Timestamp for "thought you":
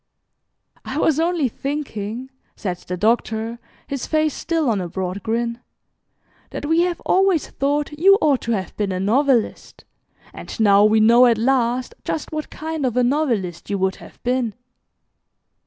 7.49-8.17